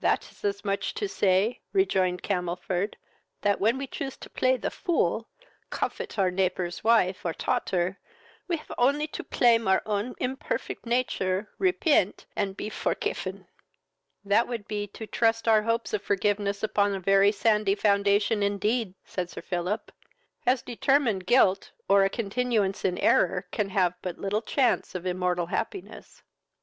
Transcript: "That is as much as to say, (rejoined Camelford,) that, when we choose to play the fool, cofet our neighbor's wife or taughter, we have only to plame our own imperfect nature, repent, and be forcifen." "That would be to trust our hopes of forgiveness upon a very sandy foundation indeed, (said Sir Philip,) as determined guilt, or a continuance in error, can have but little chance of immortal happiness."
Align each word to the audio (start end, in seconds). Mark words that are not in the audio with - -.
"That 0.00 0.30
is 0.30 0.44
as 0.44 0.62
much 0.62 0.88
as 0.88 0.92
to 0.92 1.08
say, 1.08 1.62
(rejoined 1.72 2.20
Camelford,) 2.22 2.98
that, 3.40 3.58
when 3.58 3.78
we 3.78 3.86
choose 3.86 4.14
to 4.18 4.28
play 4.28 4.58
the 4.58 4.70
fool, 4.70 5.26
cofet 5.70 6.18
our 6.18 6.30
neighbor's 6.30 6.84
wife 6.84 7.24
or 7.24 7.32
taughter, 7.32 7.98
we 8.46 8.58
have 8.58 8.70
only 8.76 9.06
to 9.06 9.24
plame 9.24 9.66
our 9.66 9.80
own 9.86 10.16
imperfect 10.18 10.84
nature, 10.84 11.48
repent, 11.58 12.26
and 12.36 12.58
be 12.58 12.68
forcifen." 12.68 13.46
"That 14.22 14.46
would 14.48 14.68
be 14.68 14.86
to 14.88 15.06
trust 15.06 15.48
our 15.48 15.62
hopes 15.62 15.94
of 15.94 16.02
forgiveness 16.02 16.62
upon 16.62 16.94
a 16.94 17.00
very 17.00 17.32
sandy 17.32 17.74
foundation 17.74 18.42
indeed, 18.42 18.92
(said 19.06 19.30
Sir 19.30 19.40
Philip,) 19.40 19.90
as 20.44 20.60
determined 20.60 21.24
guilt, 21.24 21.70
or 21.88 22.04
a 22.04 22.10
continuance 22.10 22.84
in 22.84 22.98
error, 22.98 23.46
can 23.50 23.70
have 23.70 23.94
but 24.02 24.18
little 24.18 24.42
chance 24.42 24.94
of 24.94 25.06
immortal 25.06 25.46
happiness." 25.46 26.22